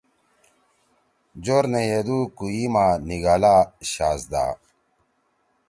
جور 1.43 1.63
نے 1.71 1.81
یدُو 1.91 2.19
کویی 2.37 2.65
ما 2.73 2.85
نیگھلا 3.07 3.55
شاھزدا 3.91 4.45